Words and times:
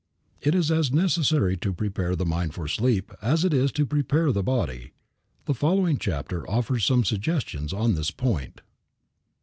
It 0.41 0.55
is 0.55 0.71
as 0.71 0.91
necessary 0.91 1.55
to 1.57 1.73
prepare 1.75 2.15
the 2.15 2.25
mind 2.25 2.55
for 2.55 2.67
sleep 2.67 3.11
as 3.21 3.45
it 3.45 3.53
is 3.53 3.71
to 3.73 3.85
prepare 3.85 4.31
the 4.31 4.41
body. 4.41 4.93
The 5.45 5.53
following 5.53 5.99
chapter 5.99 6.43
offers 6.49 6.85
some 6.85 7.03
suggestions 7.05 7.71
on 7.71 7.93
this 7.93 8.09
point. 8.09 8.61